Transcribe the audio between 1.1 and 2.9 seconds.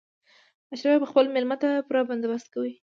خپل مېلمه ته پوره بندوبست کاوه.